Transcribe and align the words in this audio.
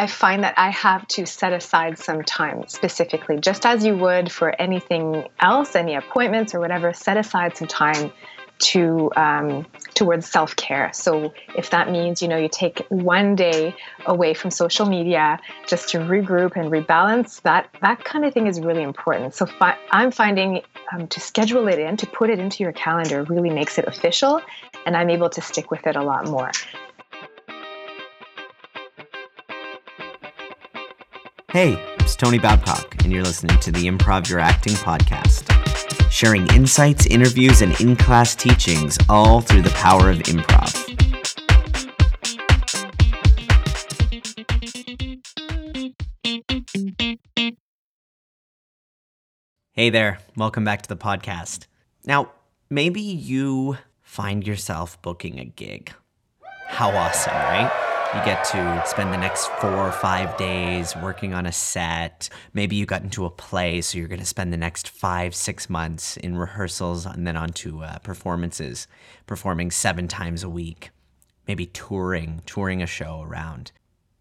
I 0.00 0.06
find 0.06 0.44
that 0.44 0.54
I 0.56 0.70
have 0.70 1.08
to 1.08 1.26
set 1.26 1.52
aside 1.52 1.98
some 1.98 2.22
time 2.22 2.68
specifically, 2.68 3.38
just 3.40 3.66
as 3.66 3.84
you 3.84 3.96
would 3.96 4.30
for 4.30 4.54
anything 4.60 5.26
else, 5.40 5.74
any 5.74 5.96
appointments 5.96 6.54
or 6.54 6.60
whatever, 6.60 6.92
set 6.92 7.16
aside 7.16 7.56
some 7.56 7.66
time 7.66 8.12
to 8.60 9.10
um, 9.16 9.66
towards 9.94 10.30
self 10.30 10.54
care. 10.54 10.92
So 10.92 11.32
if 11.56 11.70
that 11.70 11.90
means 11.90 12.22
you 12.22 12.28
know 12.28 12.36
you 12.36 12.48
take 12.48 12.86
one 12.90 13.34
day 13.34 13.74
away 14.06 14.34
from 14.34 14.52
social 14.52 14.86
media 14.86 15.40
just 15.66 15.88
to 15.90 15.98
regroup 15.98 16.56
and 16.56 16.70
rebalance, 16.70 17.42
that 17.42 17.68
that 17.82 18.04
kind 18.04 18.24
of 18.24 18.32
thing 18.32 18.46
is 18.46 18.60
really 18.60 18.82
important. 18.82 19.34
So 19.34 19.46
fi- 19.46 19.78
I'm 19.90 20.12
finding 20.12 20.62
um, 20.92 21.08
to 21.08 21.20
schedule 21.20 21.66
it 21.66 21.80
in, 21.80 21.96
to 21.96 22.06
put 22.06 22.30
it 22.30 22.38
into 22.38 22.62
your 22.62 22.72
calendar, 22.72 23.24
really 23.24 23.50
makes 23.50 23.78
it 23.78 23.86
official, 23.86 24.40
and 24.86 24.96
I'm 24.96 25.10
able 25.10 25.30
to 25.30 25.40
stick 25.40 25.72
with 25.72 25.86
it 25.88 25.96
a 25.96 26.02
lot 26.02 26.26
more. 26.26 26.52
Hey, 31.60 31.76
it's 31.98 32.14
Tony 32.14 32.38
Babcock, 32.38 33.02
and 33.02 33.12
you're 33.12 33.24
listening 33.24 33.58
to 33.58 33.72
the 33.72 33.88
Improv 33.88 34.28
Your 34.28 34.38
Acting 34.38 34.74
podcast 34.74 35.42
sharing 36.08 36.46
insights, 36.54 37.04
interviews, 37.06 37.62
and 37.62 37.80
in 37.80 37.96
class 37.96 38.36
teachings, 38.36 38.96
all 39.08 39.40
through 39.40 39.62
the 39.62 39.70
power 39.70 40.08
of 40.08 40.18
improv. 40.18 40.72
Hey 49.72 49.90
there, 49.90 50.20
welcome 50.36 50.62
back 50.62 50.82
to 50.82 50.88
the 50.88 50.96
podcast. 50.96 51.66
Now, 52.04 52.30
maybe 52.70 53.00
you 53.00 53.78
find 54.00 54.46
yourself 54.46 55.02
booking 55.02 55.40
a 55.40 55.44
gig. 55.44 55.92
How 56.68 56.90
awesome, 56.90 57.34
right? 57.34 57.87
You 58.14 58.24
get 58.24 58.42
to 58.52 58.82
spend 58.86 59.12
the 59.12 59.18
next 59.18 59.48
four 59.60 59.76
or 59.76 59.92
five 59.92 60.34
days 60.38 60.96
working 60.96 61.34
on 61.34 61.44
a 61.44 61.52
set. 61.52 62.30
Maybe 62.54 62.74
you 62.74 62.86
got 62.86 63.02
into 63.02 63.26
a 63.26 63.30
play, 63.30 63.82
so 63.82 63.98
you're 63.98 64.08
going 64.08 64.18
to 64.18 64.24
spend 64.24 64.50
the 64.50 64.56
next 64.56 64.88
five, 64.88 65.34
six 65.34 65.68
months 65.68 66.16
in 66.16 66.38
rehearsals 66.38 67.04
and 67.04 67.26
then 67.26 67.36
onto 67.36 67.82
uh, 67.82 67.98
performances, 67.98 68.88
performing 69.26 69.70
seven 69.70 70.08
times 70.08 70.42
a 70.42 70.48
week. 70.48 70.88
Maybe 71.46 71.66
touring, 71.66 72.40
touring 72.46 72.82
a 72.82 72.86
show 72.86 73.20
around. 73.20 73.72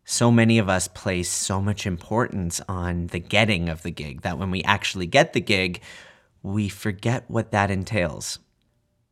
So 0.04 0.31
many 0.31 0.58
of 0.58 0.67
us 0.67 0.89
place 0.89 1.30
so 1.30 1.61
much 1.61 1.86
importance 1.86 2.59
on 2.67 3.08
the 3.08 3.20
getting 3.20 3.70
of 3.70 3.83
the 3.83 3.92
gig 3.92 4.22
that 4.23 4.38
when 4.38 4.52
we 4.52 4.64
actually 4.64 5.08
get 5.08 5.31
the 5.31 5.39
gig, 5.39 5.81
we 6.44 6.67
forget 6.67 7.23
what 7.30 7.52
that 7.52 7.72
entails. 7.72 8.39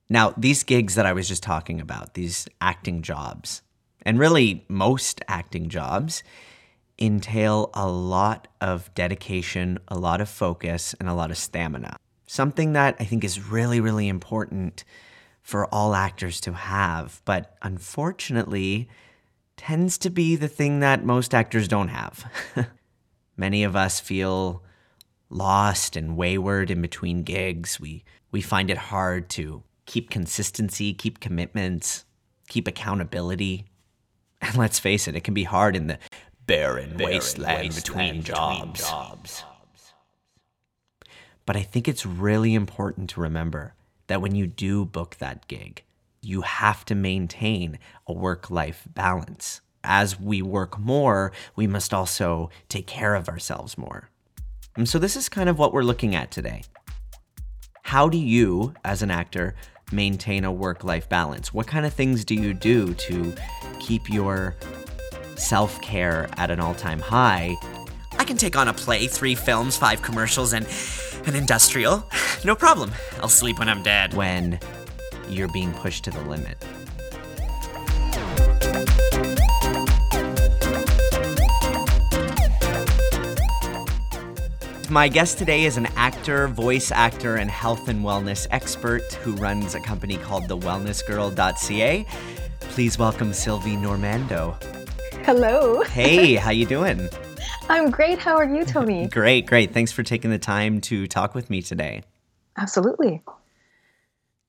Now, 0.10 0.34
these 0.36 0.64
gigs 0.64 0.96
that 0.96 1.06
I 1.06 1.14
was 1.14 1.30
just 1.30 1.44
talking 1.44 1.80
about, 1.80 2.14
these 2.14 2.48
acting 2.60 3.04
jobs, 3.04 3.62
and 4.06 4.20
really 4.20 4.66
most 4.70 5.22
acting 5.28 5.70
jobs 5.70 6.24
entail 7.00 7.70
a 7.74 7.88
lot 7.90 8.48
of 8.62 8.94
dedication, 8.94 9.80
a 9.88 9.98
lot 9.98 10.22
of 10.22 10.30
focus, 10.30 10.96
and 11.00 11.10
a 11.10 11.14
lot 11.14 11.32
of 11.32 11.38
stamina. 11.38 11.98
Something 12.28 12.74
that 12.74 12.96
I 13.00 13.04
think 13.04 13.24
is 13.24 13.50
really, 13.50 13.82
really 13.82 14.08
important 14.08 14.84
for 15.42 15.66
all 15.74 15.94
actors 15.94 16.40
to 16.42 16.54
have, 16.54 17.22
but 17.26 17.56
unfortunately 17.62 18.90
tends 19.58 19.98
to 20.00 20.10
be 20.10 20.36
the 20.36 20.48
thing 20.48 20.80
that 20.80 21.06
most 21.06 21.34
actors 21.34 21.68
don't 21.68 21.90
have. 21.90 22.32
Many 23.38 23.64
of 23.64 23.76
us 23.76 24.00
feel 24.00 24.64
lost 25.30 25.96
and 25.96 26.18
wayward 26.18 26.72
in 26.72 26.82
between 26.82 27.24
gigs. 27.24 27.80
We 27.80 28.04
we 28.32 28.42
find 28.42 28.70
it 28.70 28.78
hard 28.78 29.30
to 29.32 29.64
keep 29.86 30.10
consistency, 30.10 30.94
keep 30.94 31.20
commitments, 31.20 32.06
keep 32.48 32.68
accountability. 32.68 33.66
And 34.46 34.58
let's 34.58 34.80
face 34.80 35.08
it, 35.08 35.16
it 35.16 35.24
can 35.24 35.34
be 35.34 35.44
hard 35.44 35.76
in 35.76 35.88
the 35.88 35.98
barren, 36.46 36.98
barren 36.98 37.14
wasteland, 37.14 37.60
wasteland 37.60 37.76
between, 37.76 38.22
between 38.22 38.24
jobs. 38.24 38.80
jobs. 38.82 39.44
But 41.46 41.56
I 41.56 41.62
think 41.62 41.88
it's 41.88 42.06
really 42.06 42.56
important 42.56 43.10
to 43.12 43.22
remember 43.22 43.74
that 44.08 44.22
when 44.22 44.36
you 44.36 44.48
do 44.48 44.86
book 44.86 45.18
that 45.20 45.48
gig, 45.48 45.84
you 46.22 46.42
have 46.42 46.86
to 46.86 46.96
maintain 46.96 47.78
a 48.08 48.14
work 48.14 48.50
life 48.50 48.88
balance. 48.94 49.62
As 49.84 50.20
we 50.20 50.42
work 50.42 50.80
more, 50.80 51.32
we 51.56 51.68
must 51.68 51.94
also 51.94 52.50
take 52.68 52.88
care 52.88 53.14
of 53.14 53.30
ourselves 53.30 53.78
more. 53.78 54.10
And 54.76 54.90
so, 54.90 54.98
this 54.98 55.16
is 55.16 55.30
kind 55.30 55.48
of 55.48 55.60
what 55.60 55.72
we're 55.72 55.84
looking 55.84 56.16
at 56.16 56.32
today. 56.32 56.64
How 57.84 58.10
do 58.10 58.18
you, 58.18 58.74
as 58.84 59.04
an 59.04 59.12
actor, 59.12 59.54
maintain 59.92 60.44
a 60.44 60.52
work 60.52 60.84
life 60.84 61.08
balance? 61.10 61.54
What 61.54 61.68
kind 61.68 61.86
of 61.86 61.94
things 61.94 62.26
do 62.26 62.36
you 62.36 62.54
do 62.54 62.94
to 62.94 63.34
keep 63.80 64.10
your 64.10 64.56
self 65.36 65.82
care 65.82 66.30
at 66.38 66.52
an 66.52 66.60
all 66.60 66.76
time 66.76 67.00
high? 67.00 67.56
I 68.18 68.24
can 68.24 68.38
take 68.38 68.56
on 68.56 68.68
a 68.68 68.74
play, 68.74 69.08
three 69.08 69.36
films, 69.36 69.78
five 69.78 70.02
commercials, 70.02 70.54
and 70.54 70.68
an 71.26 71.36
industrial. 71.36 72.04
No 72.44 72.54
problem. 72.54 72.92
I'll 73.24 73.30
sleep 73.30 73.58
when 73.58 73.68
I'm 73.68 73.82
dead. 73.82 74.14
When 74.14 74.60
you're 75.28 75.48
being 75.48 75.74
pushed 75.74 76.04
to 76.04 76.12
the 76.12 76.22
limit. 76.22 76.64
My 84.96 85.10
guest 85.10 85.38
today 85.38 85.66
is 85.66 85.76
an 85.76 85.88
actor, 85.98 86.48
voice 86.48 86.90
actor, 86.90 87.36
and 87.36 87.52
health 87.52 87.90
and 87.90 88.02
wellness 88.02 88.48
expert 88.50 89.04
who 89.16 89.34
runs 89.34 89.76
a 89.76 89.82
company 89.82 90.16
called 90.16 90.46
thewellnessgirl.ca. 90.46 92.06
Please 92.62 92.98
welcome 92.98 93.34
Sylvie 93.34 93.76
Normandeau. 93.76 94.56
Hello. 95.24 95.84
Hey, 95.84 96.36
how 96.36 96.52
you 96.52 96.66
doing? 96.66 97.10
I'm 97.68 97.92
great. 97.92 98.20
How 98.20 98.38
are 98.38 98.46
you, 98.46 98.64
Tony? 98.64 99.08
great, 99.12 99.48
great. 99.48 99.74
Thanks 99.74 99.92
for 99.92 100.02
taking 100.02 100.32
the 100.32 100.40
time 100.40 100.80
to 100.82 101.08
talk 101.08 101.36
with 101.36 101.50
me 101.50 101.62
today. 101.62 102.04
Absolutely. 102.56 103.22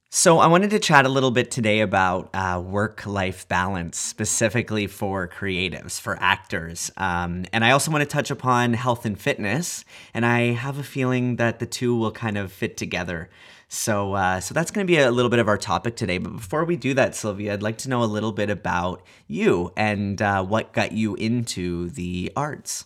So, 0.08 0.38
I 0.38 0.46
wanted 0.46 0.70
to 0.70 0.78
chat 0.78 1.04
a 1.04 1.08
little 1.08 1.32
bit 1.32 1.50
today 1.50 1.80
about 1.80 2.30
uh, 2.32 2.62
work 2.64 3.06
life 3.06 3.46
balance, 3.48 3.98
specifically 3.98 4.86
for 4.86 5.28
creatives, 5.28 6.00
for 6.00 6.16
actors. 6.20 6.92
Um, 6.96 7.44
and 7.52 7.64
I 7.64 7.72
also 7.72 7.90
want 7.90 8.02
to 8.02 8.08
touch 8.08 8.30
upon 8.30 8.74
health 8.74 9.04
and 9.04 9.20
fitness. 9.20 9.84
And 10.14 10.24
I 10.24 10.52
have 10.52 10.78
a 10.78 10.84
feeling 10.84 11.36
that 11.36 11.58
the 11.58 11.66
two 11.66 11.96
will 11.96 12.12
kind 12.12 12.38
of 12.38 12.52
fit 12.52 12.76
together. 12.76 13.28
So, 13.68 14.14
uh, 14.14 14.38
so 14.38 14.54
that's 14.54 14.70
going 14.70 14.86
to 14.86 14.90
be 14.90 14.98
a 14.98 15.10
little 15.10 15.28
bit 15.28 15.40
of 15.40 15.48
our 15.48 15.58
topic 15.58 15.96
today. 15.96 16.18
But 16.18 16.36
before 16.36 16.64
we 16.64 16.76
do 16.76 16.94
that, 16.94 17.16
Sylvia, 17.16 17.52
I'd 17.52 17.62
like 17.62 17.78
to 17.78 17.90
know 17.90 18.02
a 18.02 18.06
little 18.06 18.32
bit 18.32 18.48
about 18.48 19.02
you 19.26 19.72
and 19.76 20.22
uh, 20.22 20.44
what 20.44 20.72
got 20.72 20.92
you 20.92 21.16
into 21.16 21.90
the 21.90 22.32
arts. 22.36 22.84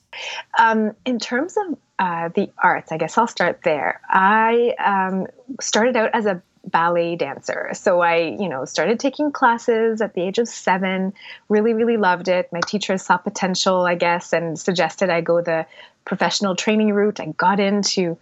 Um, 0.59 0.92
in 1.04 1.19
terms 1.19 1.56
of 1.59 1.78
uh, 1.98 2.30
the 2.34 2.50
arts, 2.56 2.92
I 2.92 2.97
guess 2.97 3.19
I'll 3.19 3.26
start 3.26 3.60
there. 3.62 4.00
I 4.09 4.75
um, 4.78 5.26
started 5.60 5.97
out 5.97 6.10
as 6.14 6.25
a 6.25 6.42
ballet 6.66 7.16
dancer. 7.16 7.71
So 7.75 8.00
I, 8.00 8.37
you 8.38 8.48
know, 8.48 8.65
started 8.65 9.00
taking 9.00 9.32
classes 9.32 10.00
at 10.00 10.15
the 10.15 10.22
age 10.22 10.38
of 10.38 10.48
seven, 10.48 11.12
really, 11.48 11.75
really 11.75 11.97
loved 11.97 12.28
it. 12.28 12.53
My 12.53 12.60
teachers 12.60 13.03
saw 13.03 13.16
potential, 13.16 13.87
I 13.87 13.94
guess, 13.94 14.32
and 14.32 14.59
suggested 14.59 15.10
I 15.10 15.21
go 15.21 15.41
the 15.41 15.66
professional 16.04 16.56
training 16.56 16.93
route. 16.93 17.21
I 17.21 17.26
got 17.26 17.60
into 17.60 18.19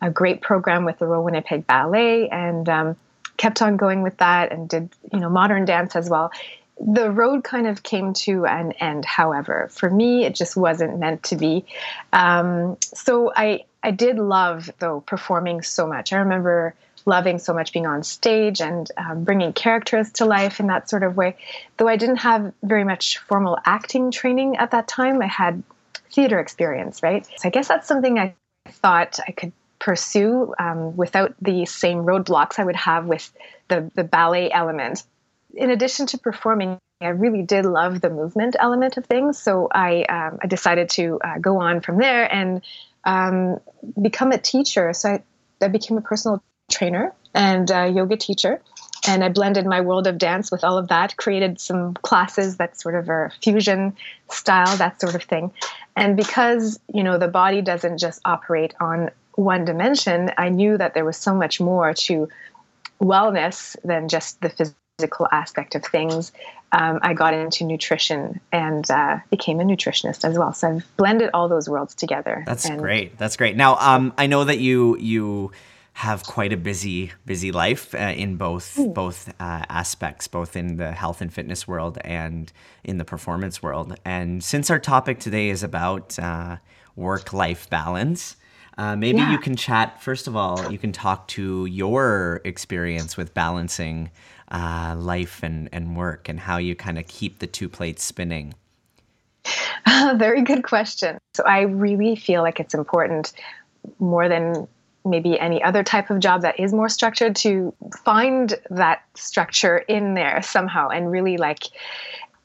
a 0.00 0.10
great 0.10 0.40
program 0.40 0.84
with 0.84 0.98
the 0.98 1.06
Royal 1.06 1.24
Winnipeg 1.24 1.66
Ballet 1.66 2.28
and 2.28 2.68
um, 2.68 2.96
kept 3.36 3.60
on 3.60 3.76
going 3.76 4.02
with 4.02 4.16
that 4.18 4.52
and 4.52 4.68
did, 4.68 4.88
you 5.12 5.20
know, 5.20 5.28
modern 5.28 5.64
dance 5.64 5.96
as 5.96 6.08
well. 6.08 6.30
The 6.82 7.10
road 7.10 7.44
kind 7.44 7.66
of 7.66 7.82
came 7.82 8.14
to 8.14 8.46
an 8.46 8.72
end, 8.72 9.04
however. 9.04 9.68
For 9.70 9.90
me, 9.90 10.24
it 10.24 10.34
just 10.34 10.56
wasn't 10.56 10.98
meant 10.98 11.22
to 11.24 11.36
be. 11.36 11.66
Um, 12.14 12.78
so 12.82 13.30
I, 13.36 13.64
I 13.82 13.90
did 13.90 14.16
love, 14.18 14.70
though, 14.78 15.02
performing 15.02 15.60
so 15.60 15.86
much. 15.86 16.14
I 16.14 16.16
remember 16.16 16.74
loving 17.06 17.38
so 17.38 17.52
much 17.52 17.72
being 17.72 17.86
on 17.86 18.02
stage 18.02 18.60
and 18.60 18.90
um, 18.96 19.24
bringing 19.24 19.52
characters 19.52 20.12
to 20.12 20.24
life 20.24 20.60
in 20.60 20.66
that 20.68 20.88
sort 20.88 21.02
of 21.02 21.16
way. 21.16 21.36
Though 21.76 21.88
I 21.88 21.96
didn't 21.96 22.16
have 22.16 22.52
very 22.62 22.84
much 22.84 23.18
formal 23.18 23.58
acting 23.64 24.10
training 24.10 24.56
at 24.56 24.70
that 24.72 24.88
time, 24.88 25.22
I 25.22 25.26
had 25.26 25.62
theater 26.12 26.38
experience, 26.38 27.02
right? 27.02 27.26
So 27.26 27.48
I 27.48 27.50
guess 27.50 27.68
that's 27.68 27.86
something 27.86 28.18
I 28.18 28.34
thought 28.68 29.18
I 29.26 29.32
could 29.32 29.52
pursue 29.78 30.54
um, 30.58 30.96
without 30.96 31.34
the 31.40 31.64
same 31.66 31.98
roadblocks 31.98 32.58
I 32.58 32.64
would 32.64 32.76
have 32.76 33.06
with 33.06 33.32
the, 33.68 33.90
the 33.94 34.04
ballet 34.04 34.50
element. 34.52 35.02
In 35.54 35.70
addition 35.70 36.06
to 36.08 36.18
performing, 36.18 36.78
I 37.00 37.08
really 37.08 37.42
did 37.42 37.64
love 37.64 38.00
the 38.00 38.10
movement 38.10 38.56
element 38.58 38.96
of 38.98 39.06
things. 39.06 39.38
So 39.38 39.68
I, 39.72 40.02
um, 40.02 40.38
I 40.42 40.46
decided 40.46 40.90
to 40.90 41.18
uh, 41.24 41.38
go 41.38 41.60
on 41.60 41.80
from 41.80 41.96
there 41.98 42.32
and 42.32 42.60
um, 43.04 43.58
become 44.00 44.32
a 44.32 44.38
teacher. 44.38 44.92
So 44.92 45.08
I, 45.08 45.22
I 45.62 45.68
became 45.68 45.96
a 45.96 46.02
personal 46.02 46.42
trainer 46.70 47.12
and 47.34 47.70
a 47.70 47.88
yoga 47.88 48.16
teacher. 48.16 48.60
And 49.06 49.24
I 49.24 49.30
blended 49.30 49.64
my 49.64 49.80
world 49.80 50.06
of 50.06 50.18
dance 50.18 50.50
with 50.50 50.62
all 50.62 50.76
of 50.76 50.88
that, 50.88 51.16
created 51.16 51.58
some 51.58 51.94
classes 51.94 52.58
that 52.58 52.78
sort 52.78 52.94
of 52.94 53.08
are 53.08 53.32
fusion 53.42 53.96
style, 54.30 54.76
that 54.76 55.00
sort 55.00 55.14
of 55.14 55.22
thing. 55.22 55.52
And 55.96 56.16
because, 56.16 56.78
you 56.92 57.02
know, 57.02 57.16
the 57.16 57.28
body 57.28 57.62
doesn't 57.62 57.98
just 57.98 58.20
operate 58.24 58.74
on 58.78 59.10
one 59.36 59.64
dimension, 59.64 60.30
I 60.36 60.50
knew 60.50 60.76
that 60.76 60.92
there 60.92 61.04
was 61.04 61.16
so 61.16 61.34
much 61.34 61.60
more 61.60 61.94
to 61.94 62.28
wellness 63.00 63.74
than 63.84 64.08
just 64.08 64.40
the 64.42 64.74
physical 64.98 65.26
aspect 65.32 65.74
of 65.74 65.82
things, 65.82 66.30
um, 66.72 67.00
I 67.02 67.14
got 67.14 67.34
into 67.34 67.64
nutrition 67.64 68.40
and 68.52 68.88
uh, 68.90 69.18
became 69.30 69.60
a 69.60 69.64
nutritionist 69.64 70.24
as 70.24 70.38
well. 70.38 70.52
So 70.52 70.68
I've 70.68 70.96
blended 70.96 71.30
all 71.34 71.48
those 71.48 71.68
worlds 71.68 71.94
together. 71.94 72.44
That's 72.46 72.66
and 72.66 72.78
great. 72.78 73.18
That's 73.18 73.36
great. 73.36 73.56
Now, 73.56 73.76
um, 73.76 74.12
I 74.18 74.26
know 74.26 74.44
that 74.44 74.58
you 74.58 74.96
you 74.98 75.52
have 75.92 76.24
quite 76.24 76.52
a 76.52 76.56
busy 76.56 77.12
busy 77.26 77.52
life 77.52 77.94
uh, 77.94 77.98
in 78.16 78.36
both 78.36 78.76
Hmm. 78.76 78.92
both 78.92 79.28
uh, 79.40 79.64
aspects, 79.68 80.28
both 80.28 80.56
in 80.56 80.76
the 80.76 80.92
health 80.92 81.20
and 81.20 81.32
fitness 81.32 81.66
world 81.68 81.98
and 82.04 82.52
in 82.84 82.98
the 82.98 83.04
performance 83.04 83.62
world. 83.62 83.98
And 84.04 84.42
since 84.42 84.70
our 84.70 84.78
topic 84.78 85.18
today 85.20 85.50
is 85.50 85.62
about 85.62 86.18
uh, 86.18 86.56
work 86.96 87.32
life 87.32 87.68
balance. 87.70 88.36
Uh, 88.78 88.96
maybe 88.96 89.18
Yeah. 89.18 89.32
you 89.32 89.38
can 89.38 89.56
chat. 89.56 90.00
First 90.00 90.26
of 90.26 90.34
all, 90.36 90.72
you 90.72 90.78
can 90.78 90.90
talk 90.92 91.28
to 91.28 91.66
your 91.66 92.40
experience 92.44 93.14
with 93.16 93.34
balancing 93.34 94.10
uh, 94.50 94.94
life 94.96 95.42
and, 95.42 95.68
and 95.70 95.96
work 95.96 96.28
and 96.30 96.40
how 96.40 96.56
you 96.56 96.74
kind 96.74 96.98
of 96.98 97.06
keep 97.06 97.40
the 97.40 97.46
two 97.46 97.68
plates 97.68 98.02
spinning. 98.02 98.54
Very 100.16 100.42
good 100.42 100.62
question. 100.64 101.18
So 101.34 101.42
I 101.44 101.62
really 101.62 102.16
feel 102.16 102.42
like 102.42 102.58
it's 102.60 102.72
important 102.74 103.32
more 103.98 104.28
than 104.28 104.66
maybe 105.04 105.38
any 105.38 105.62
other 105.62 105.82
type 105.82 106.10
of 106.10 106.20
job 106.20 106.42
that 106.42 106.60
is 106.60 106.72
more 106.72 106.88
structured 106.88 107.34
to 107.36 107.72
find 108.04 108.54
that 108.70 109.02
structure 109.14 109.78
in 109.78 110.14
there 110.14 110.42
somehow 110.42 110.88
and 110.88 111.10
really 111.10 111.36
like 111.36 111.64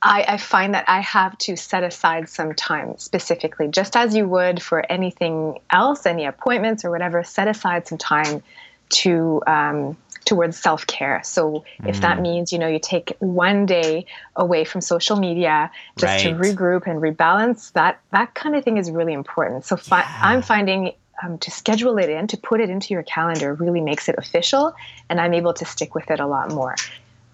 I, 0.02 0.24
I 0.28 0.38
find 0.38 0.76
that 0.76 0.86
I 0.88 1.00
have 1.02 1.36
to 1.40 1.56
set 1.56 1.84
aside 1.84 2.30
some 2.30 2.54
time 2.54 2.94
specifically, 2.98 3.68
just 3.70 3.96
as 3.96 4.16
you 4.16 4.28
would 4.28 4.62
for 4.62 4.86
anything 4.92 5.58
else, 5.72 6.06
any 6.06 6.26
appointments 6.26 6.86
or 6.86 6.92
whatever, 6.92 7.24
set 7.24 7.48
aside 7.48 7.88
some 7.88 7.98
time 7.98 8.44
to 8.90 9.42
um, 9.48 9.98
towards 10.26 10.58
self 10.58 10.86
care. 10.86 11.22
So 11.24 11.66
if 11.86 12.02
that 12.02 12.22
means 12.22 12.52
you 12.52 12.60
know 12.60 12.68
you 12.68 12.80
take 12.80 13.16
one 13.20 13.66
day 13.66 14.06
away 14.36 14.64
from 14.64 14.82
social 14.82 15.18
media 15.18 15.72
just 15.98 16.20
to 16.20 16.30
regroup 16.30 16.86
and 16.86 17.02
rebalance, 17.02 17.72
that 17.74 18.00
that 18.12 18.36
kind 18.36 18.56
of 18.56 18.64
thing 18.64 18.78
is 18.78 18.92
really 18.92 19.14
important. 19.14 19.66
So 19.66 19.76
fi- 19.76 20.08
I'm 20.22 20.42
finding. 20.42 20.94
Um, 21.24 21.38
to 21.38 21.50
schedule 21.52 21.98
it 21.98 22.10
in, 22.10 22.28
to 22.28 22.38
put 22.38 22.60
it 22.60 22.70
into 22.70 22.94
your 22.94 23.04
calendar, 23.04 23.54
really 23.54 23.82
makes 23.82 24.10
it 24.10 24.16
official, 24.18 24.74
and 25.10 25.22
I'm 25.22 25.34
able 25.34 25.54
to 25.54 25.66
stick 25.66 25.96
with 25.96 26.12
it 26.12 26.20
a 26.20 26.28
lot 26.28 26.52
more. 26.52 26.76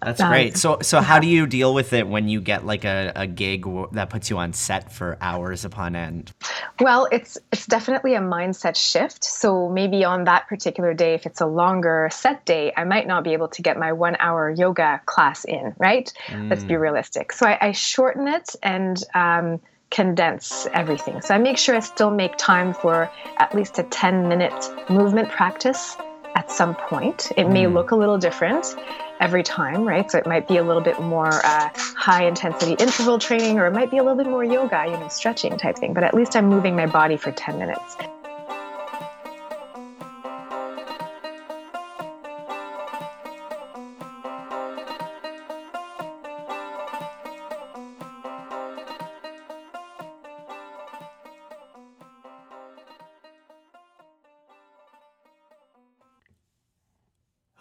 That's 0.03 0.19
Um, 0.19 0.29
great. 0.29 0.57
So, 0.57 0.79
so 0.81 0.99
how 0.99 1.19
do 1.19 1.27
you 1.27 1.45
deal 1.45 1.73
with 1.73 1.93
it 1.93 2.07
when 2.07 2.27
you 2.27 2.41
get 2.41 2.65
like 2.65 2.85
a, 2.85 3.11
a 3.15 3.27
gig 3.27 3.63
w- 3.63 3.87
that 3.91 4.09
puts 4.09 4.29
you 4.31 4.37
on 4.39 4.53
set 4.53 4.91
for 4.91 5.17
hours 5.21 5.63
upon 5.63 5.95
end? 5.95 6.31
Well, 6.79 7.07
it's 7.11 7.37
it's 7.51 7.67
definitely 7.67 8.15
a 8.15 8.19
mindset 8.19 8.75
shift. 8.75 9.23
So 9.23 9.69
maybe 9.69 10.03
on 10.03 10.23
that 10.23 10.47
particular 10.47 10.93
day, 10.95 11.13
if 11.13 11.25
it's 11.27 11.41
a 11.41 11.45
longer 11.45 12.09
set 12.11 12.45
day, 12.45 12.73
I 12.75 12.83
might 12.83 13.05
not 13.05 13.23
be 13.23 13.33
able 13.33 13.47
to 13.49 13.61
get 13.61 13.77
my 13.77 13.93
one 13.93 14.15
hour 14.19 14.49
yoga 14.49 15.01
class 15.05 15.45
in. 15.45 15.75
Right? 15.77 16.11
Let's 16.49 16.63
be 16.63 16.75
realistic. 16.75 17.31
So 17.31 17.45
I, 17.45 17.57
I 17.61 17.71
shorten 17.71 18.27
it 18.27 18.55
and 18.63 18.97
um, 19.13 19.59
condense 19.91 20.65
everything. 20.73 21.21
So 21.21 21.35
I 21.35 21.37
make 21.37 21.57
sure 21.57 21.75
I 21.75 21.79
still 21.79 22.11
make 22.11 22.37
time 22.37 22.73
for 22.73 23.11
at 23.37 23.53
least 23.53 23.77
a 23.77 23.83
ten 23.83 24.27
minute 24.27 24.89
movement 24.89 25.29
practice 25.29 25.95
at 26.35 26.49
some 26.49 26.75
point. 26.75 27.31
It 27.37 27.49
may 27.49 27.67
look 27.67 27.91
a 27.91 27.95
little 27.95 28.17
different 28.17 28.75
every 29.19 29.43
time, 29.43 29.85
right? 29.85 30.09
So 30.09 30.17
it 30.17 30.25
might 30.25 30.47
be 30.47 30.57
a 30.57 30.63
little 30.63 30.81
bit 30.81 30.99
more 30.99 31.45
uh, 31.45 31.69
high 31.75 32.25
intensity 32.25 32.73
interval 32.73 33.19
training, 33.19 33.59
or 33.59 33.67
it 33.67 33.73
might 33.73 33.91
be 33.91 33.97
a 33.97 34.03
little 34.03 34.17
bit 34.17 34.27
more 34.27 34.43
yoga, 34.43 34.85
you 34.85 34.93
know, 34.93 35.07
stretching 35.09 35.57
type 35.57 35.77
thing. 35.77 35.93
But 35.93 36.03
at 36.03 36.13
least 36.13 36.35
I'm 36.35 36.47
moving 36.47 36.75
my 36.75 36.87
body 36.87 37.17
for 37.17 37.31
10 37.31 37.59
minutes. 37.59 37.97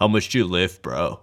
How 0.01 0.09
much 0.09 0.31
do 0.31 0.39
you 0.39 0.47
lift, 0.47 0.81
bro? 0.81 1.21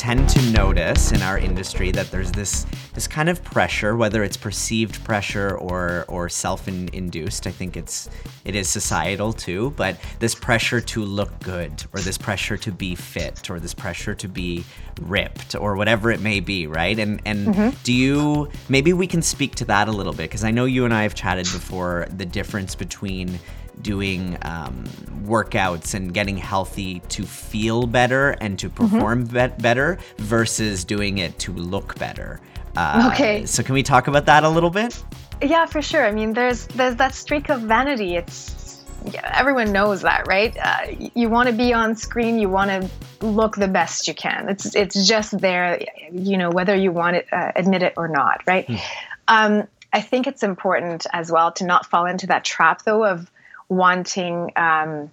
Tend 0.00 0.30
to 0.30 0.40
notice 0.50 1.12
in 1.12 1.20
our 1.20 1.36
industry 1.36 1.90
that 1.90 2.10
there's 2.10 2.32
this 2.32 2.64
this 2.94 3.06
kind 3.06 3.28
of 3.28 3.44
pressure, 3.44 3.98
whether 3.98 4.24
it's 4.24 4.36
perceived 4.38 5.04
pressure 5.04 5.58
or 5.58 6.06
or 6.08 6.26
self-induced. 6.26 7.46
I 7.46 7.50
think 7.50 7.76
it's 7.76 8.08
it 8.46 8.54
is 8.54 8.66
societal 8.66 9.34
too, 9.34 9.74
but 9.76 10.00
this 10.18 10.34
pressure 10.34 10.80
to 10.80 11.04
look 11.04 11.38
good, 11.40 11.84
or 11.92 12.00
this 12.00 12.16
pressure 12.16 12.56
to 12.56 12.72
be 12.72 12.94
fit, 12.94 13.50
or 13.50 13.60
this 13.60 13.74
pressure 13.74 14.14
to 14.14 14.26
be 14.26 14.64
ripped, 15.02 15.54
or 15.54 15.76
whatever 15.76 16.10
it 16.10 16.20
may 16.22 16.40
be, 16.40 16.66
right? 16.66 16.98
And 16.98 17.20
and 17.26 17.48
mm-hmm. 17.48 17.76
do 17.84 17.92
you 17.92 18.50
maybe 18.70 18.94
we 18.94 19.06
can 19.06 19.20
speak 19.20 19.54
to 19.56 19.66
that 19.66 19.86
a 19.86 19.92
little 19.92 20.14
bit 20.14 20.30
because 20.30 20.44
I 20.44 20.50
know 20.50 20.64
you 20.64 20.86
and 20.86 20.94
I 20.94 21.02
have 21.02 21.14
chatted 21.14 21.44
before 21.44 22.06
the 22.16 22.24
difference 22.24 22.74
between 22.74 23.38
doing 23.82 24.36
um, 24.42 24.84
workouts 25.24 25.94
and 25.94 26.12
getting 26.14 26.36
healthy 26.36 27.00
to 27.10 27.22
feel 27.24 27.86
better 27.86 28.30
and 28.40 28.58
to 28.58 28.68
perform 28.68 29.24
bet 29.24 29.60
better 29.60 29.98
versus 30.18 30.84
doing 30.84 31.18
it 31.18 31.38
to 31.40 31.52
look 31.52 31.98
better. 31.98 32.40
Uh, 32.76 33.10
Okay. 33.12 33.46
So 33.46 33.62
can 33.62 33.74
we 33.74 33.82
talk 33.82 34.06
about 34.08 34.26
that 34.26 34.44
a 34.44 34.48
little 34.48 34.70
bit? 34.70 35.02
Yeah, 35.42 35.66
for 35.66 35.82
sure. 35.82 36.06
I 36.06 36.10
mean, 36.12 36.34
there's 36.34 36.66
there's 36.68 36.96
that 36.96 37.14
streak 37.14 37.48
of 37.50 37.62
vanity. 37.62 38.16
It's 38.16 38.84
yeah, 39.06 39.30
everyone 39.34 39.72
knows 39.72 40.02
that, 40.02 40.26
right? 40.28 40.54
Uh, 40.62 40.86
you 41.14 41.30
want 41.30 41.48
to 41.48 41.54
be 41.54 41.72
on 41.72 41.96
screen. 41.96 42.38
You 42.38 42.50
want 42.50 42.70
to 42.70 43.26
look 43.26 43.56
the 43.56 43.68
best 43.68 44.06
you 44.06 44.12
can. 44.14 44.48
It's 44.50 44.74
it's 44.76 45.08
just 45.08 45.38
there, 45.40 45.80
you 46.12 46.36
know, 46.36 46.50
whether 46.50 46.76
you 46.76 46.92
want 46.92 47.16
to 47.16 47.36
uh, 47.36 47.52
admit 47.56 47.82
it 47.82 47.94
or 47.96 48.08
not, 48.08 48.42
right? 48.46 48.68
Um, 49.28 49.66
I 49.92 50.02
think 50.02 50.26
it's 50.26 50.42
important 50.42 51.06
as 51.12 51.32
well 51.32 51.50
to 51.52 51.64
not 51.64 51.86
fall 51.86 52.04
into 52.06 52.26
that 52.28 52.44
trap, 52.44 52.82
though, 52.82 53.04
of 53.04 53.30
wanting 53.70 54.52
um, 54.56 55.10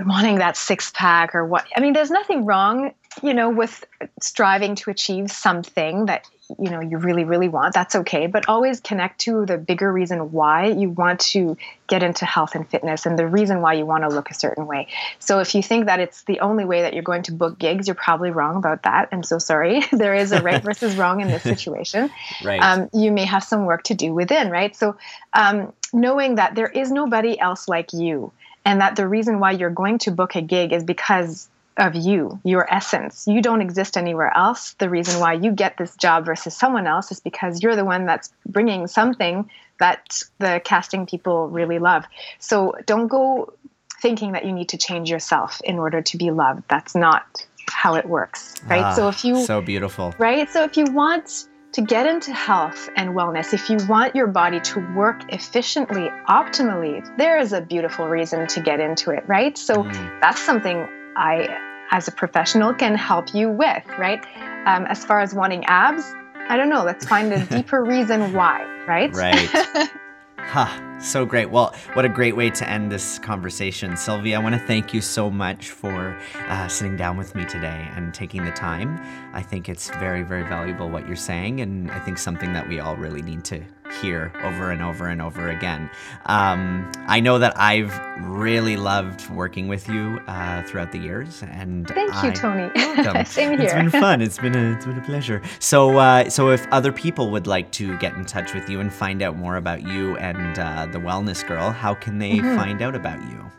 wanting 0.00 0.36
that 0.36 0.56
six 0.56 0.90
pack 0.94 1.34
or 1.34 1.46
what. 1.46 1.66
I 1.76 1.80
mean, 1.80 1.94
there's 1.94 2.10
nothing 2.10 2.44
wrong, 2.44 2.92
you 3.22 3.32
know, 3.32 3.48
with 3.48 3.84
striving 4.20 4.74
to 4.76 4.90
achieve 4.90 5.30
something 5.30 6.06
that 6.06 6.26
you 6.58 6.70
know 6.70 6.80
you 6.80 6.98
really 6.98 7.24
really 7.24 7.48
want 7.48 7.74
that's 7.74 7.94
okay. 7.94 8.26
But 8.26 8.48
always 8.48 8.80
connect 8.80 9.20
to 9.22 9.46
the 9.46 9.56
bigger 9.56 9.90
reason 9.90 10.32
why 10.32 10.66
you 10.66 10.90
want 10.90 11.20
to 11.20 11.56
get 11.86 12.02
into 12.02 12.24
health 12.24 12.54
and 12.54 12.68
fitness 12.68 13.06
and 13.06 13.18
the 13.18 13.26
reason 13.26 13.60
why 13.60 13.74
you 13.74 13.86
want 13.86 14.04
to 14.04 14.08
look 14.08 14.30
a 14.30 14.34
certain 14.34 14.66
way. 14.66 14.88
So 15.18 15.40
if 15.40 15.54
you 15.54 15.62
think 15.62 15.86
that 15.86 16.00
it's 16.00 16.22
the 16.24 16.40
only 16.40 16.64
way 16.64 16.82
that 16.82 16.94
you're 16.94 17.02
going 17.02 17.22
to 17.24 17.32
book 17.32 17.58
gigs 17.58 17.86
you're 17.86 17.94
probably 17.94 18.30
wrong 18.30 18.56
about 18.56 18.82
that. 18.82 19.08
I'm 19.12 19.22
so 19.22 19.38
sorry. 19.38 19.82
There 20.04 20.14
is 20.14 20.32
a 20.32 20.42
right 20.42 20.62
versus 20.62 20.96
wrong 20.96 21.20
in 21.20 21.28
this 21.28 21.42
situation. 21.42 22.10
Right. 22.42 22.60
um, 22.60 22.90
you 22.92 23.10
may 23.10 23.24
have 23.24 23.44
some 23.44 23.64
work 23.64 23.84
to 23.84 23.94
do 23.94 24.12
within, 24.12 24.50
right? 24.50 24.74
So, 24.76 24.96
um, 25.32 25.72
knowing 25.92 26.34
that 26.34 26.54
there 26.54 26.66
is 26.66 26.90
nobody 26.90 27.38
else 27.38 27.68
like 27.68 27.92
you, 27.92 28.32
and 28.64 28.80
that 28.80 28.96
the 28.96 29.06
reason 29.06 29.40
why 29.40 29.52
you're 29.52 29.70
going 29.70 29.98
to 29.98 30.10
book 30.10 30.36
a 30.36 30.42
gig 30.42 30.72
is 30.72 30.84
because 30.84 31.48
of 31.76 31.94
you, 31.94 32.40
your 32.44 32.72
essence. 32.72 33.26
You 33.26 33.42
don't 33.42 33.60
exist 33.60 33.96
anywhere 33.96 34.32
else. 34.36 34.74
The 34.74 34.88
reason 34.88 35.20
why 35.20 35.32
you 35.34 35.50
get 35.52 35.76
this 35.76 35.96
job 35.96 36.24
versus 36.26 36.56
someone 36.56 36.86
else 36.86 37.10
is 37.10 37.20
because 37.20 37.62
you're 37.62 37.76
the 37.76 37.84
one 37.84 38.06
that's 38.06 38.32
bringing 38.46 38.86
something 38.86 39.50
that 39.80 40.20
the 40.38 40.60
casting 40.64 41.06
people 41.06 41.48
really 41.48 41.78
love. 41.80 42.04
So, 42.38 42.74
don't 42.86 43.08
go 43.08 43.52
thinking 44.00 44.32
that 44.32 44.44
you 44.44 44.52
need 44.52 44.68
to 44.68 44.78
change 44.78 45.10
yourself 45.10 45.60
in 45.64 45.78
order 45.78 46.02
to 46.02 46.16
be 46.16 46.30
loved. 46.30 46.62
That's 46.68 46.94
not 46.94 47.46
how 47.68 47.94
it 47.94 48.06
works, 48.06 48.54
right? 48.68 48.84
Ah, 48.84 48.94
so, 48.94 49.08
if 49.08 49.24
you 49.24 49.36
so 49.44 49.60
beautiful. 49.60 50.14
right? 50.18 50.48
So 50.50 50.62
if 50.64 50.76
you 50.76 50.84
want 50.84 51.46
to 51.72 51.82
get 51.82 52.06
into 52.06 52.32
health 52.32 52.88
and 52.96 53.10
wellness, 53.10 53.52
if 53.52 53.68
you 53.68 53.78
want 53.88 54.14
your 54.14 54.28
body 54.28 54.60
to 54.60 54.94
work 54.94 55.22
efficiently, 55.32 56.08
optimally, 56.28 57.04
there 57.16 57.38
is 57.38 57.52
a 57.52 57.60
beautiful 57.60 58.06
reason 58.06 58.46
to 58.48 58.60
get 58.60 58.78
into 58.78 59.10
it, 59.10 59.24
right? 59.26 59.58
So 59.58 59.82
Mm. 59.82 60.20
that's 60.20 60.40
something 60.40 60.86
I, 61.16 61.48
as 61.90 62.08
a 62.08 62.12
professional, 62.12 62.74
can 62.74 62.94
help 62.94 63.34
you 63.34 63.50
with, 63.50 63.86
right? 63.98 64.24
Um, 64.66 64.86
as 64.86 65.04
far 65.04 65.20
as 65.20 65.34
wanting 65.34 65.64
abs, 65.66 66.04
I 66.48 66.56
don't 66.56 66.68
know. 66.68 66.84
Let's 66.84 67.06
find 67.06 67.32
a 67.32 67.44
deeper 67.56 67.82
reason 67.84 68.32
why, 68.32 68.64
right? 68.86 69.12
Right. 69.14 69.90
Ha, 70.38 70.93
so 71.00 71.24
great. 71.26 71.50
Well, 71.50 71.74
what 71.94 72.04
a 72.04 72.08
great 72.08 72.36
way 72.36 72.50
to 72.50 72.68
end 72.68 72.90
this 72.90 73.18
conversation. 73.18 73.96
Sylvia, 73.96 74.38
I 74.38 74.42
want 74.42 74.54
to 74.54 74.60
thank 74.66 74.94
you 74.94 75.00
so 75.00 75.30
much 75.30 75.70
for 75.70 76.16
uh, 76.48 76.68
sitting 76.68 76.96
down 76.96 77.16
with 77.16 77.34
me 77.34 77.44
today 77.44 77.86
and 77.94 78.12
taking 78.14 78.44
the 78.44 78.52
time. 78.52 79.00
I 79.34 79.42
think 79.42 79.68
it's 79.68 79.90
very, 79.90 80.22
very 80.22 80.42
valuable 80.44 80.88
what 80.88 81.06
you're 81.06 81.16
saying, 81.16 81.60
and 81.60 81.90
I 81.90 81.98
think 82.00 82.18
something 82.18 82.52
that 82.54 82.68
we 82.68 82.80
all 82.80 82.96
really 82.96 83.22
need 83.22 83.44
to 83.44 83.62
hear 84.00 84.32
over 84.42 84.70
and 84.70 84.82
over 84.82 85.08
and 85.08 85.20
over 85.20 85.50
again. 85.50 85.88
Um, 86.26 86.90
I 87.06 87.20
know 87.20 87.38
that 87.38 87.52
I've 87.60 87.96
really 88.22 88.76
loved 88.76 89.28
working 89.30 89.68
with 89.68 89.88
you 89.88 90.20
uh, 90.26 90.62
throughout 90.64 90.90
the 90.90 90.98
years, 90.98 91.42
and 91.42 91.86
Thank 91.86 92.12
you, 92.22 92.30
I- 92.30 92.32
Tony. 92.32 92.70
welcome. 92.76 93.24
Same 93.26 93.52
It's 93.60 93.72
here. 93.72 93.82
been 93.82 93.90
fun. 93.90 94.20
It's 94.22 94.38
been 94.38 94.56
a 94.56 94.72
it's 94.72 94.86
been 94.86 94.98
a 94.98 95.02
pleasure. 95.04 95.42
So 95.58 95.98
uh, 95.98 96.30
so 96.30 96.50
if 96.50 96.66
other 96.72 96.92
people 96.92 97.30
would 97.30 97.46
like 97.46 97.70
to 97.72 97.96
get 97.98 98.14
in 98.14 98.24
touch 98.24 98.54
with 98.54 98.68
you 98.68 98.80
and 98.80 98.92
find 98.92 99.20
out 99.22 99.36
more 99.36 99.56
about 99.56 99.82
you 99.82 100.16
and 100.16 100.58
uh, 100.84 100.92
The 100.92 100.98
Wellness 100.98 101.46
Girl, 101.46 101.70
how 101.70 101.94
can 101.94 102.18
they 102.18 102.32
mm-hmm. 102.32 102.56
find 102.56 102.82
out 102.82 102.94
about 102.94 103.20
you? 103.30 103.50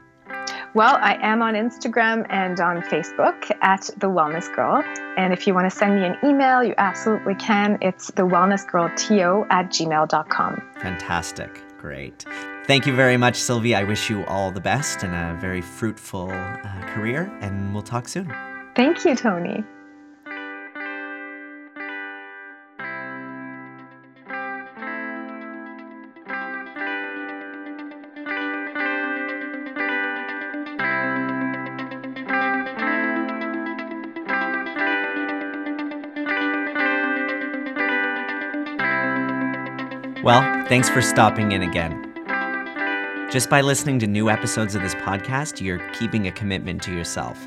Well, 0.74 0.98
I 1.00 1.18
am 1.22 1.42
on 1.42 1.54
Instagram 1.54 2.26
and 2.30 2.60
on 2.60 2.82
Facebook 2.82 3.50
at 3.62 3.90
The 3.98 4.08
Wellness 4.08 4.54
Girl. 4.54 4.84
And 5.18 5.32
if 5.32 5.48
you 5.48 5.54
want 5.54 5.72
to 5.72 5.76
send 5.76 5.96
me 5.96 6.06
an 6.06 6.18
email, 6.24 6.64
you 6.64 6.74
absolutely 6.78 7.36
can. 7.36 7.78
It's 7.82 8.08
the 8.12 8.24
Wellness 8.24 8.70
Girl 8.70 8.90
thewellnessgirlto 8.90 9.48
at 9.50 9.70
gmail.com. 9.70 10.62
Fantastic. 10.82 11.62
Great. 11.78 12.26
Thank 12.68 12.86
you 12.86 12.94
very 12.94 13.16
much, 13.16 13.36
Sylvie. 13.38 13.76
I 13.76 13.84
wish 13.84 14.10
you 14.10 14.26
all 14.26 14.52
the 14.52 14.60
best 14.60 15.04
and 15.04 15.14
a 15.14 15.40
very 15.40 15.62
fruitful 15.62 16.32
uh, 16.32 16.82
career, 16.94 17.32
and 17.42 17.74
we'll 17.74 17.84
talk 17.84 18.08
soon. 18.08 18.34
Thank 18.76 19.06
you, 19.06 19.16
Tony. 19.16 19.64
Well, 40.26 40.42
thanks 40.66 40.90
for 40.90 41.04
stopping 41.04 41.52
in 41.52 41.62
again. 41.62 42.02
Just 43.32 43.48
by 43.48 43.62
listening 43.62 44.00
to 44.00 44.08
new 44.08 44.28
episodes 44.28 44.74
of 44.74 44.82
this 44.82 44.96
podcast, 44.96 45.62
you're 45.62 45.88
keeping 45.94 46.26
a 46.26 46.32
commitment 46.32 46.82
to 46.82 46.92
yourself. 46.92 47.46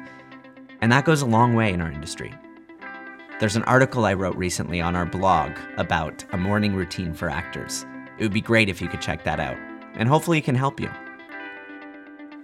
And 0.80 0.92
that 0.92 1.04
goes 1.04 1.20
a 1.20 1.26
long 1.26 1.54
way 1.54 1.73
in 1.73 1.80
our 1.80 1.90
industry. 1.90 2.32
There's 3.40 3.56
an 3.56 3.64
article 3.64 4.04
I 4.04 4.14
wrote 4.14 4.37
recently 4.37 4.80
on 4.80 4.94
our 4.94 5.06
blog 5.06 5.58
about 5.76 6.25
a 6.30 6.37
morning 6.37 6.76
routine 6.76 7.14
for 7.14 7.28
actors. 7.28 7.85
It 8.16 8.23
would 8.23 8.32
be 8.32 8.40
great 8.40 8.68
if 8.68 8.80
you 8.80 8.87
could 8.87 9.02
check 9.02 9.25
that 9.25 9.40
out, 9.40 9.56
and 9.94 10.08
hopefully 10.08 10.38
it 10.38 10.44
can 10.44 10.54
help 10.54 10.78
you. 10.78 10.90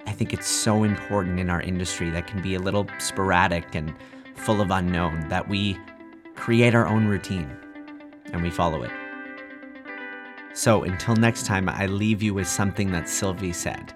I 0.09 0.11
think 0.11 0.33
it's 0.33 0.49
so 0.49 0.83
important 0.83 1.39
in 1.39 1.49
our 1.49 1.63
industry 1.63 2.11
that 2.11 2.27
can 2.27 2.43
be 2.43 2.57
a 2.57 2.61
little 2.61 2.89
sporadic 2.99 3.77
and 3.77 3.95
full 4.35 4.61
of 4.61 4.73
unknown 4.73 5.29
that 5.29 5.49
we 5.49 5.79
create 6.35 6.75
our 6.75 6.89
own 6.89 7.07
routine 7.07 7.57
and 8.33 8.43
we 8.43 8.51
follow 8.51 8.83
it. 8.83 8.91
So 10.55 10.85
until 10.85 11.17
next 11.17 11.47
time, 11.47 11.69
I 11.69 11.87
leave 11.87 12.23
you 12.23 12.33
with 12.33 12.47
something 12.47 12.93
that 12.93 13.09
Sylvie 13.09 13.53
said. 13.53 13.93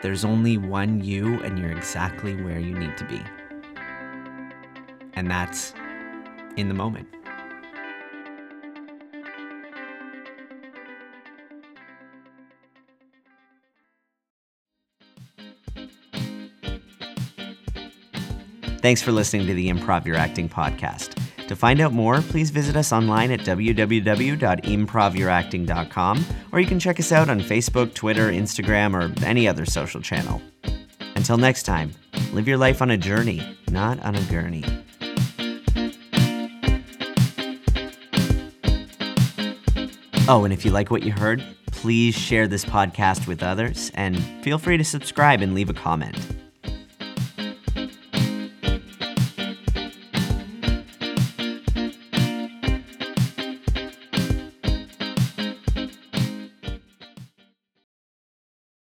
There's 0.00 0.24
only 0.24 0.56
one 0.56 1.02
you, 1.02 1.40
and 1.42 1.58
you're 1.58 1.72
exactly 1.72 2.34
where 2.42 2.60
you 2.60 2.78
need 2.78 2.96
to 2.96 3.04
be. 3.04 3.20
And 5.14 5.30
that's 5.30 5.74
in 6.56 6.68
the 6.68 6.74
moment. 6.74 7.08
Thanks 18.80 19.02
for 19.02 19.12
listening 19.12 19.46
to 19.46 19.54
the 19.54 19.68
Improv 19.68 20.06
Your 20.06 20.16
Acting 20.16 20.48
podcast. 20.48 21.21
To 21.52 21.56
find 21.56 21.80
out 21.82 21.92
more, 21.92 22.22
please 22.22 22.48
visit 22.48 22.76
us 22.76 22.94
online 22.94 23.30
at 23.30 23.40
www.improvyouracting.com, 23.40 26.26
or 26.50 26.60
you 26.60 26.66
can 26.66 26.80
check 26.80 26.98
us 26.98 27.12
out 27.12 27.28
on 27.28 27.40
Facebook, 27.40 27.92
Twitter, 27.92 28.32
Instagram, 28.32 28.94
or 28.94 29.12
any 29.22 29.46
other 29.46 29.66
social 29.66 30.00
channel. 30.00 30.40
Until 31.14 31.36
next 31.36 31.64
time, 31.64 31.92
live 32.32 32.48
your 32.48 32.56
life 32.56 32.80
on 32.80 32.90
a 32.90 32.96
journey, 32.96 33.42
not 33.70 34.02
on 34.02 34.16
a 34.16 34.22
gurney. 34.22 34.64
Oh, 40.26 40.44
and 40.44 40.54
if 40.54 40.64
you 40.64 40.70
like 40.70 40.90
what 40.90 41.02
you 41.02 41.12
heard, 41.12 41.44
please 41.66 42.14
share 42.14 42.48
this 42.48 42.64
podcast 42.64 43.26
with 43.26 43.42
others 43.42 43.90
and 43.92 44.18
feel 44.42 44.56
free 44.56 44.78
to 44.78 44.84
subscribe 44.84 45.42
and 45.42 45.54
leave 45.54 45.68
a 45.68 45.74
comment. 45.74 46.16